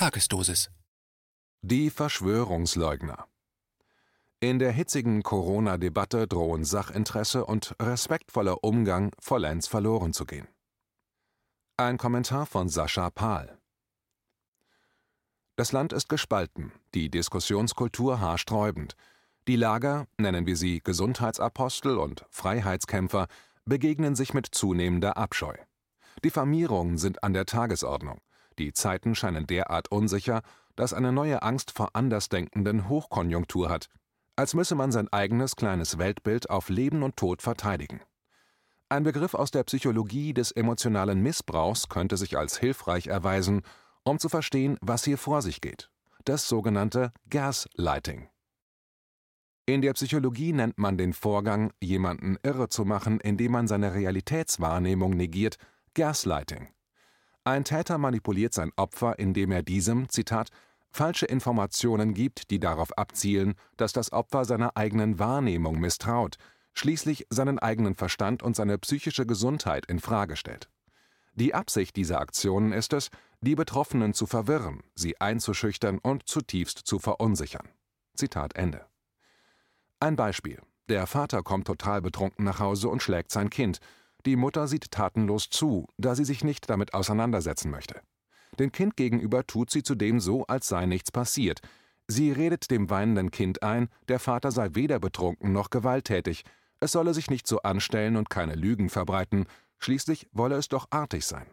[0.00, 0.70] Tagesdosis.
[1.60, 3.26] Die Verschwörungsleugner.
[4.40, 10.48] In der hitzigen Corona-Debatte drohen Sachinteresse und respektvoller Umgang vollends verloren zu gehen.
[11.76, 13.58] Ein Kommentar von Sascha Pahl.
[15.56, 18.96] Das Land ist gespalten, die Diskussionskultur haarsträubend.
[19.48, 23.26] Die Lager, nennen wir sie Gesundheitsapostel und Freiheitskämpfer,
[23.66, 25.56] begegnen sich mit zunehmender Abscheu.
[26.24, 28.22] Diffamierungen sind an der Tagesordnung.
[28.60, 30.42] Die Zeiten scheinen derart unsicher,
[30.76, 33.88] dass eine neue Angst vor Andersdenkenden Hochkonjunktur hat,
[34.36, 38.02] als müsse man sein eigenes kleines Weltbild auf Leben und Tod verteidigen.
[38.90, 43.62] Ein Begriff aus der Psychologie des emotionalen Missbrauchs könnte sich als hilfreich erweisen,
[44.04, 45.90] um zu verstehen, was hier vor sich geht.
[46.26, 48.28] Das sogenannte Gaslighting.
[49.64, 55.12] In der Psychologie nennt man den Vorgang, jemanden irre zu machen, indem man seine Realitätswahrnehmung
[55.12, 55.56] negiert,
[55.94, 56.68] Gaslighting.
[57.44, 60.50] Ein Täter manipuliert sein Opfer, indem er diesem, Zitat,
[60.90, 66.36] falsche Informationen gibt, die darauf abzielen, dass das Opfer seiner eigenen Wahrnehmung misstraut,
[66.74, 70.68] schließlich seinen eigenen Verstand und seine psychische Gesundheit in Frage stellt.
[71.34, 73.08] Die Absicht dieser Aktionen ist es,
[73.40, 77.68] die Betroffenen zu verwirren, sie einzuschüchtern und zutiefst zu verunsichern.
[78.14, 78.84] Zitat Ende.
[80.00, 80.60] Ein Beispiel.
[80.88, 83.78] Der Vater kommt total betrunken nach Hause und schlägt sein Kind,
[84.26, 88.00] die Mutter sieht tatenlos zu, da sie sich nicht damit auseinandersetzen möchte.
[88.58, 91.60] Dem Kind gegenüber tut sie zudem so, als sei nichts passiert.
[92.08, 96.44] Sie redet dem weinenden Kind ein, der Vater sei weder betrunken noch gewalttätig,
[96.80, 99.46] es solle sich nicht so anstellen und keine Lügen verbreiten,
[99.78, 101.46] schließlich wolle es doch artig sein.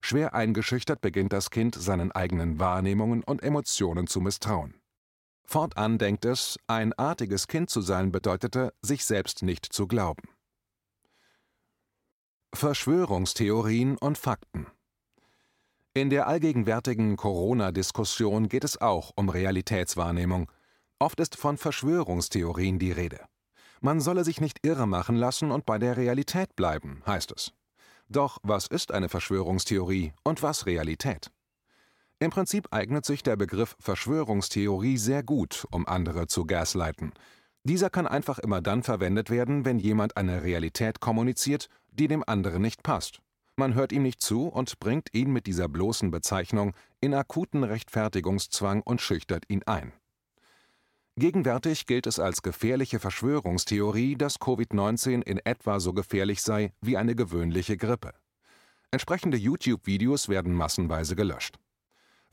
[0.00, 4.74] Schwer eingeschüchtert beginnt das Kind seinen eigenen Wahrnehmungen und Emotionen zu misstrauen.
[5.44, 10.28] Fortan denkt es, ein artiges Kind zu sein bedeutete, sich selbst nicht zu glauben.
[12.54, 14.66] Verschwörungstheorien und Fakten
[15.92, 20.50] In der allgegenwärtigen Corona-Diskussion geht es auch um Realitätswahrnehmung.
[20.98, 23.20] Oft ist von Verschwörungstheorien die Rede.
[23.80, 27.52] Man solle sich nicht irre machen lassen und bei der Realität bleiben, heißt es.
[28.08, 31.30] Doch was ist eine Verschwörungstheorie und was Realität?
[32.18, 37.12] Im Prinzip eignet sich der Begriff Verschwörungstheorie sehr gut, um andere zu gaslighten.
[37.68, 42.62] Dieser kann einfach immer dann verwendet werden, wenn jemand eine Realität kommuniziert, die dem anderen
[42.62, 43.20] nicht passt.
[43.56, 48.80] Man hört ihm nicht zu und bringt ihn mit dieser bloßen Bezeichnung in akuten Rechtfertigungszwang
[48.80, 49.92] und schüchtert ihn ein.
[51.16, 57.14] Gegenwärtig gilt es als gefährliche Verschwörungstheorie, dass Covid-19 in etwa so gefährlich sei wie eine
[57.14, 58.14] gewöhnliche Grippe.
[58.92, 61.58] Entsprechende YouTube-Videos werden massenweise gelöscht.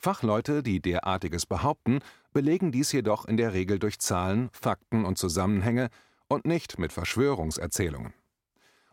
[0.06, 1.98] Fachleute, die derartiges behaupten,
[2.32, 5.90] belegen dies jedoch in der Regel durch Zahlen, Fakten und Zusammenhänge
[6.28, 8.14] und nicht mit Verschwörungserzählungen.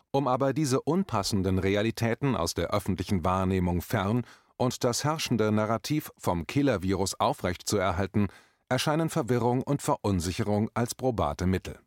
[0.09, 4.23] Um aber diese unpassenden Realitäten aus der öffentlichen Wahrnehmung fern
[4.57, 8.29] und das herrschende Narrativ vom Killer-Virus aufrechtzuerhalten,
[8.67, 11.77] erscheinen Verwirrung und Verunsicherung als probate Mittel.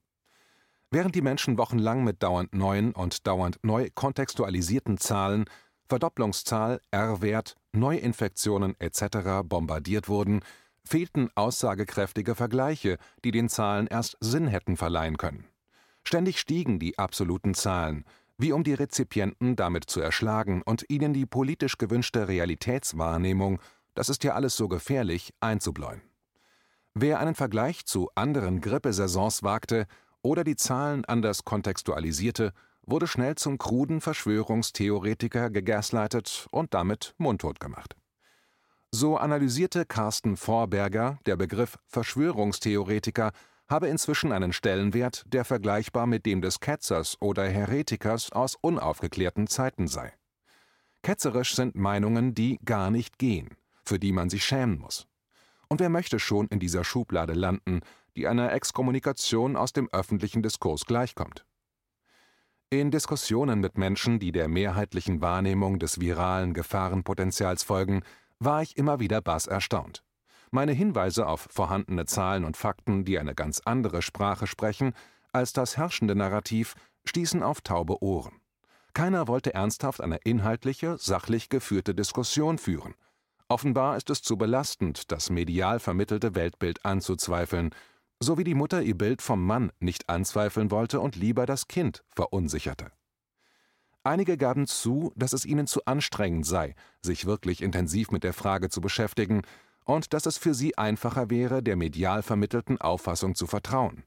[0.92, 5.46] Während die Menschen wochenlang mit dauernd neuen und dauernd neu kontextualisierten Zahlen,
[5.88, 9.44] Verdopplungszahl, R-Wert, Neuinfektionen etc.
[9.44, 10.40] bombardiert wurden,
[10.84, 15.46] fehlten aussagekräftige Vergleiche, die den Zahlen erst Sinn hätten verleihen können.
[16.02, 18.04] Ständig stiegen die absoluten Zahlen,
[18.38, 23.60] wie um die Rezipienten damit zu erschlagen und ihnen die politisch gewünschte Realitätswahrnehmung,
[23.94, 26.02] das ist ja alles so gefährlich, einzubläuen.
[26.94, 29.86] Wer einen Vergleich zu anderen Grippesaisons wagte
[30.22, 32.52] oder die Zahlen anders kontextualisierte,
[32.86, 37.96] wurde schnell zum kruden Verschwörungstheoretiker gegaslightet und damit mundtot gemacht.
[38.92, 43.32] So analysierte Carsten Vorberger, der Begriff Verschwörungstheoretiker
[43.68, 49.88] habe inzwischen einen Stellenwert, der vergleichbar mit dem des Ketzers oder Heretikers aus unaufgeklärten Zeiten
[49.88, 50.12] sei.
[51.02, 55.06] Ketzerisch sind Meinungen, die gar nicht gehen, für die man sich schämen muss.
[55.68, 57.80] Und wer möchte schon in dieser Schublade landen,
[58.16, 61.44] die einer Exkommunikation aus dem öffentlichen Diskurs gleichkommt?
[62.68, 68.02] In Diskussionen mit Menschen, die der mehrheitlichen Wahrnehmung des viralen Gefahrenpotenzials folgen,
[68.40, 70.02] war ich immer wieder bass erstaunt.
[70.50, 74.94] Meine Hinweise auf vorhandene Zahlen und Fakten, die eine ganz andere Sprache sprechen
[75.32, 76.74] als das herrschende Narrativ,
[77.04, 78.40] stießen auf taube Ohren.
[78.94, 82.94] Keiner wollte ernsthaft eine inhaltliche, sachlich geführte Diskussion führen.
[83.48, 87.70] Offenbar ist es zu belastend, das medial vermittelte Weltbild anzuzweifeln,
[88.20, 92.04] so wie die Mutter ihr Bild vom Mann nicht anzweifeln wollte und lieber das Kind
[92.08, 92.90] verunsicherte.
[94.04, 98.68] Einige gaben zu, dass es ihnen zu anstrengend sei, sich wirklich intensiv mit der Frage
[98.68, 99.42] zu beschäftigen,
[99.84, 104.04] und dass es für sie einfacher wäre, der medial vermittelten Auffassung zu vertrauen.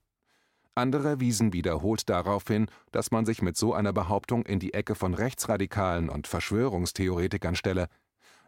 [0.76, 4.96] Andere wiesen wiederholt darauf hin, dass man sich mit so einer Behauptung in die Ecke
[4.96, 7.88] von Rechtsradikalen und Verschwörungstheoretikern stelle.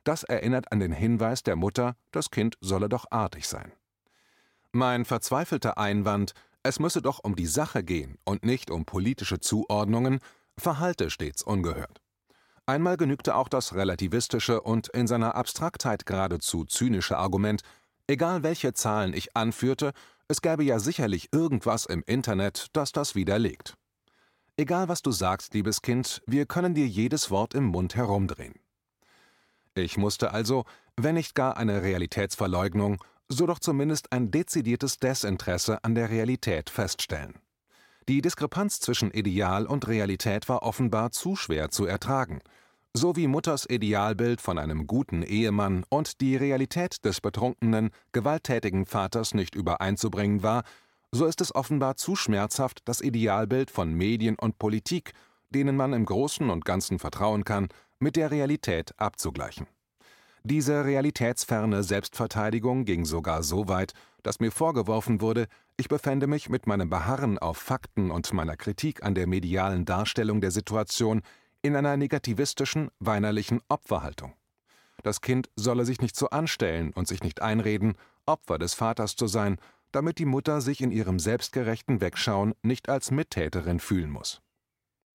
[0.04, 3.74] Das erinnert an den Hinweis der Mutter, das Kind solle doch artig sein.
[4.74, 6.34] Mein verzweifelter Einwand,
[6.64, 10.20] es müsse doch um die Sache gehen und nicht um politische Zuordnungen,
[10.58, 12.02] verhalte stets ungehört.
[12.66, 17.64] Einmal genügte auch das relativistische und in seiner Abstraktheit geradezu zynische Argument,
[18.08, 19.92] egal welche Zahlen ich anführte,
[20.30, 23.76] es gäbe ja sicherlich irgendwas im Internet, das das widerlegt.
[24.56, 28.56] Egal was du sagst, liebes Kind, wir können dir jedes Wort im Mund herumdrehen.
[29.76, 30.64] Ich musste also,
[30.96, 37.36] wenn nicht gar eine Realitätsverleugnung, so doch zumindest ein dezidiertes Desinteresse an der Realität feststellen.
[38.10, 42.42] Die Diskrepanz zwischen Ideal und Realität war offenbar zu schwer zu ertragen,
[42.94, 49.34] so wie Mutters Idealbild von einem guten Ehemann und die Realität des betrunkenen, gewalttätigen Vaters
[49.34, 50.64] nicht übereinzubringen war,
[51.12, 55.14] so ist es offenbar zu schmerzhaft, das Idealbild von Medien und Politik,
[55.50, 57.70] denen man im Großen und Ganzen vertrauen kann,
[58.00, 59.68] mit der Realität abzugleichen.
[60.44, 63.94] Diese realitätsferne Selbstverteidigung ging sogar so weit,
[64.24, 65.48] dass mir vorgeworfen wurde,
[65.78, 70.42] ich befände mich mit meinem Beharren auf Fakten und meiner Kritik an der medialen Darstellung
[70.42, 71.22] der Situation
[71.62, 74.34] in einer negativistischen, weinerlichen Opferhaltung.
[75.04, 77.96] Das Kind solle sich nicht so anstellen und sich nicht einreden,
[78.26, 79.58] Opfer des Vaters zu sein,
[79.92, 84.42] damit die Mutter sich in ihrem selbstgerechten Wegschauen nicht als Mittäterin fühlen muss.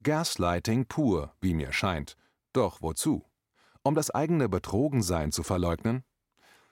[0.02, 2.17] Gaslighting pur, wie mir scheint,
[2.52, 3.25] doch wozu?
[3.87, 6.03] Um das eigene Betrogensein zu verleugnen?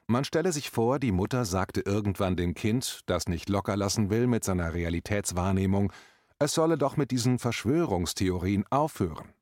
[0.08, 4.26] Man stelle sich vor, die Mutter sagte irgendwann dem Kind, das nicht locker lassen will
[4.26, 5.93] mit seiner Realitätswahrnehmung,
[6.40, 9.32] es solle doch mit diesen Verschwörungstheorien aufhören.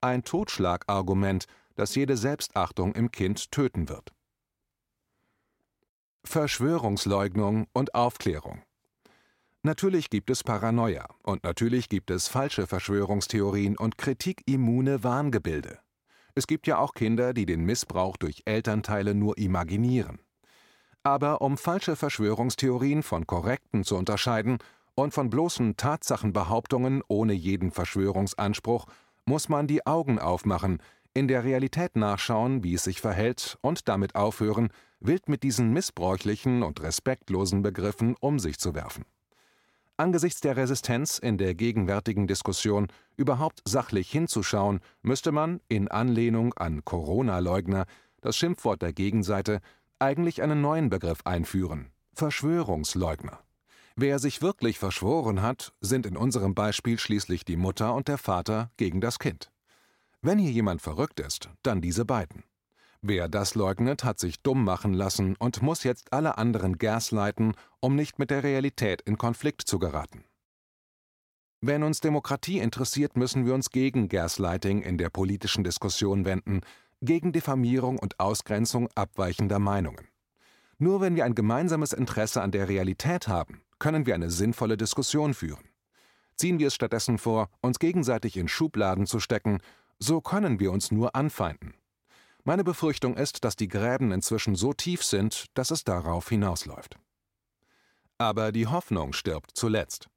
[0.00, 4.12] Ein Totschlagargument, das jede Selbstachtung im Kind töten wird.
[6.22, 8.62] Verschwörungsleugnung und Aufklärung
[9.64, 15.80] Natürlich gibt es Paranoia und natürlich gibt es falsche Verschwörungstheorien und kritikimmune Wahngebilde.
[16.34, 20.18] Es gibt ja auch Kinder, die den Missbrauch durch Elternteile nur imaginieren.
[21.02, 24.58] Aber um falsche Verschwörungstheorien von korrekten zu unterscheiden
[24.94, 28.86] und von bloßen Tatsachenbehauptungen ohne jeden Verschwörungsanspruch,
[29.24, 30.82] muss man die Augen aufmachen,
[31.14, 36.62] in der Realität nachschauen, wie es sich verhält und damit aufhören, wild mit diesen missbräuchlichen
[36.62, 39.04] und respektlosen Begriffen um sich zu werfen.
[40.00, 42.86] Angesichts der Resistenz in der gegenwärtigen Diskussion
[43.18, 47.84] überhaupt sachlich hinzuschauen, müsste man, in Anlehnung an Corona-Leugner,
[48.22, 49.60] das Schimpfwort der Gegenseite,
[49.98, 53.40] eigentlich einen neuen Begriff einführen Verschwörungsleugner.
[53.94, 58.70] Wer sich wirklich verschworen hat, sind in unserem Beispiel schließlich die Mutter und der Vater
[58.78, 59.50] gegen das Kind.
[60.22, 62.42] Wenn hier jemand verrückt ist, dann diese beiden.
[63.02, 67.96] Wer das leugnet, hat sich dumm machen lassen und muss jetzt alle anderen gaslighten, um
[67.96, 70.24] nicht mit der Realität in Konflikt zu geraten.
[71.62, 76.60] Wenn uns Demokratie interessiert, müssen wir uns gegen Gaslighting in der politischen Diskussion wenden,
[77.00, 80.08] gegen Diffamierung und Ausgrenzung abweichender Meinungen.
[80.78, 85.32] Nur wenn wir ein gemeinsames Interesse an der Realität haben, können wir eine sinnvolle Diskussion
[85.32, 85.68] führen.
[86.36, 89.58] Ziehen wir es stattdessen vor, uns gegenseitig in Schubladen zu stecken,
[89.98, 91.74] so können wir uns nur anfeinden.
[92.44, 96.96] Meine Befürchtung ist, dass die Gräben inzwischen so tief sind, dass es darauf hinausläuft.
[98.18, 100.08] Aber die Hoffnung stirbt zuletzt.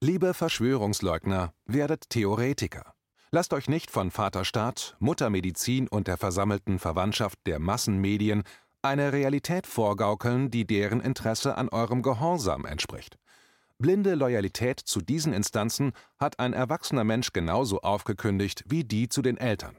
[0.00, 2.94] Liebe Verschwörungsleugner, werdet Theoretiker.
[3.30, 8.42] Lasst euch nicht von Vaterstaat, Muttermedizin und der versammelten Verwandtschaft der Massenmedien
[8.82, 13.18] eine Realität vorgaukeln, die deren Interesse an eurem Gehorsam entspricht.
[13.78, 19.36] Blinde Loyalität zu diesen Instanzen hat ein erwachsener Mensch genauso aufgekündigt wie die zu den
[19.36, 19.76] Eltern.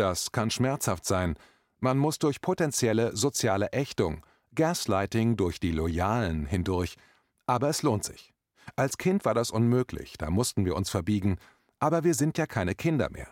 [0.00, 1.34] Das kann schmerzhaft sein.
[1.78, 6.96] Man muss durch potenzielle soziale Ächtung, Gaslighting durch die Loyalen hindurch.
[7.44, 8.32] Aber es lohnt sich.
[8.76, 11.36] Als Kind war das unmöglich, da mussten wir uns verbiegen,
[11.80, 13.28] aber wir sind ja keine Kinder mehr.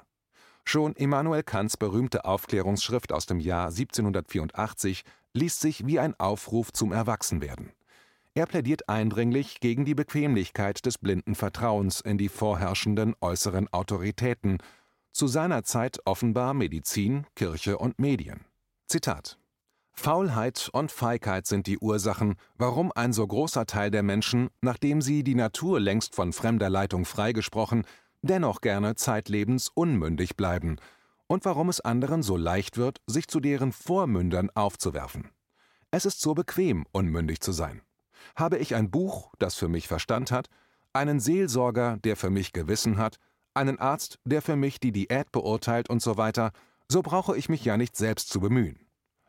[0.62, 6.92] Schon Immanuel Kants berühmte Aufklärungsschrift aus dem Jahr 1784 liest sich wie ein Aufruf zum
[6.92, 7.72] Erwachsenwerden.
[8.34, 14.58] Er plädiert eindringlich gegen die Bequemlichkeit des blinden Vertrauens in die vorherrschenden äußeren Autoritäten
[15.12, 18.44] zu seiner Zeit offenbar Medizin, Kirche und Medien.
[18.86, 19.38] Zitat
[19.92, 25.24] Faulheit und Feigheit sind die Ursachen, warum ein so großer Teil der Menschen, nachdem sie
[25.24, 27.84] die Natur längst von fremder Leitung freigesprochen,
[28.22, 30.76] dennoch gerne zeitlebens unmündig bleiben
[31.26, 35.30] und warum es anderen so leicht wird, sich zu deren Vormündern aufzuwerfen.
[35.90, 37.82] Es ist so bequem, unmündig zu sein.
[38.36, 40.48] Habe ich ein Buch, das für mich Verstand hat,
[40.92, 43.18] einen Seelsorger, der für mich Gewissen hat,
[43.58, 46.52] einen Arzt, der für mich die Diät beurteilt und so weiter,
[46.88, 48.78] so brauche ich mich ja nicht selbst zu bemühen.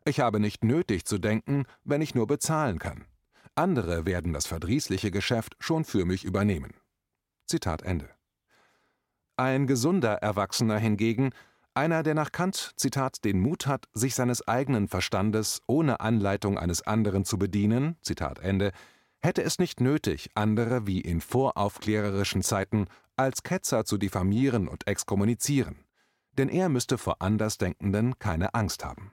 [0.06, 3.06] Ich habe nicht nötig zu denken, wenn ich nur bezahlen kann.
[3.56, 6.74] Andere werden das verdrießliche Geschäft schon für mich übernehmen.
[7.48, 8.10] Zitat Ende.
[9.36, 11.32] Ein gesunder Erwachsener hingegen,
[11.76, 16.86] Einer, der nach Kant, Zitat, den Mut hat, sich seines eigenen Verstandes ohne Anleitung eines
[16.86, 18.72] anderen zu bedienen, Zitat Ende,
[19.22, 25.86] hätte es nicht nötig, andere wie in voraufklärerischen Zeiten als Ketzer zu diffamieren und exkommunizieren.
[26.38, 29.12] Denn er müsste vor Andersdenkenden keine Angst haben.